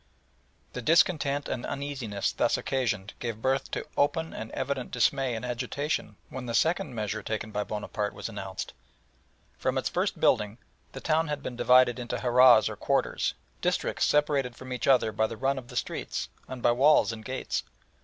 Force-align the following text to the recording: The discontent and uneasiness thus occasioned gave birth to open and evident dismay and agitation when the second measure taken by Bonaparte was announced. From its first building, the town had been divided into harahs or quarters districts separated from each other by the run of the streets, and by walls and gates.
The 0.73 0.81
discontent 0.81 1.47
and 1.47 1.63
uneasiness 1.63 2.31
thus 2.31 2.57
occasioned 2.57 3.13
gave 3.19 3.39
birth 3.39 3.69
to 3.69 3.85
open 3.95 4.33
and 4.33 4.49
evident 4.53 4.89
dismay 4.89 5.35
and 5.35 5.45
agitation 5.45 6.15
when 6.29 6.47
the 6.47 6.55
second 6.55 6.95
measure 6.95 7.21
taken 7.21 7.51
by 7.51 7.63
Bonaparte 7.63 8.15
was 8.15 8.27
announced. 8.27 8.73
From 9.59 9.77
its 9.77 9.89
first 9.89 10.19
building, 10.19 10.57
the 10.93 11.01
town 11.01 11.27
had 11.27 11.43
been 11.43 11.55
divided 11.55 11.99
into 11.99 12.17
harahs 12.17 12.67
or 12.67 12.75
quarters 12.75 13.35
districts 13.61 14.05
separated 14.05 14.55
from 14.55 14.73
each 14.73 14.87
other 14.87 15.11
by 15.11 15.27
the 15.27 15.37
run 15.37 15.59
of 15.59 15.67
the 15.67 15.75
streets, 15.75 16.29
and 16.47 16.63
by 16.63 16.71
walls 16.71 17.11
and 17.11 17.23
gates. 17.23 17.61